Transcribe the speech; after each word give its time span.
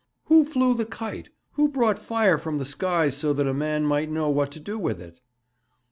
'Who 0.25 0.45
flew 0.45 0.73
the 0.73 0.87
kite? 0.87 1.29
Who 1.51 1.67
brought 1.67 1.99
fire 1.99 2.39
from 2.39 2.57
the 2.57 2.65
skies 2.65 3.15
so 3.15 3.33
that 3.33 3.45
a 3.45 3.53
man 3.53 3.85
might 3.85 4.09
know 4.09 4.31
what 4.31 4.49
to 4.53 4.59
do 4.59 4.79
with 4.79 4.99
it?' 4.99 5.19